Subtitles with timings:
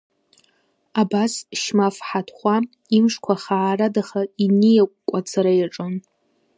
[1.01, 2.55] Абас, Шьмаф Ҳаҭхәа
[2.97, 5.93] имшқәа хаарадаха иниакәкәа ацара иаҿын.